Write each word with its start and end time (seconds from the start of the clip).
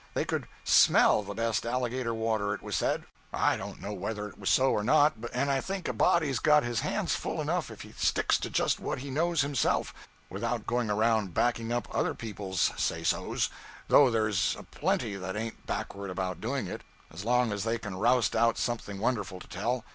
They 0.15 0.25
could 0.25 0.47
_smell 0.65 1.23
_the 1.23 1.35
best 1.35 1.63
alligator 1.63 2.11
water 2.11 2.55
it 2.55 2.63
was 2.63 2.75
said; 2.75 3.03
I 3.31 3.55
don't 3.55 3.79
know 3.79 3.93
whether 3.93 4.27
it 4.29 4.39
was 4.39 4.49
so 4.49 4.71
or 4.71 4.83
not, 4.83 5.13
and 5.31 5.51
I 5.51 5.61
think 5.61 5.87
a 5.87 5.93
body's 5.93 6.39
got 6.39 6.63
his 6.63 6.79
hands 6.79 7.13
full 7.13 7.39
enough 7.39 7.69
if 7.69 7.81
he 7.83 7.91
sticks 7.95 8.39
to 8.39 8.49
just 8.49 8.79
what 8.79 8.97
he 8.97 9.11
knows 9.11 9.41
himself, 9.41 9.93
without 10.27 10.65
going 10.65 10.89
around 10.89 11.35
backing 11.35 11.71
up 11.71 11.87
other 11.93 12.15
people's 12.15 12.71
say 12.77 13.03
so's, 13.03 13.51
though 13.89 14.09
there's 14.09 14.55
a 14.57 14.63
plenty 14.63 15.17
that 15.17 15.35
ain't 15.35 15.67
backward 15.67 16.09
about 16.09 16.41
doing 16.41 16.65
it, 16.65 16.81
as 17.13 17.23
long 17.23 17.51
as 17.51 17.63
they 17.63 17.77
can 17.77 17.95
roust 17.95 18.35
out 18.35 18.57
something 18.57 18.97
wonderful 18.97 19.39
to 19.39 19.47
tell. 19.47 19.85